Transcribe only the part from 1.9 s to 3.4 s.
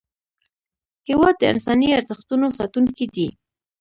ارزښتونو ساتونکی دی.